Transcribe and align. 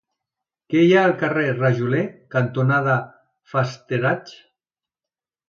Què 0.73 0.79
hi 0.85 0.95
ha 0.95 1.03
al 1.09 1.13
carrer 1.19 1.43
Rajoler 1.57 2.01
cantonada 2.37 2.97
Fastenrath? 3.53 4.35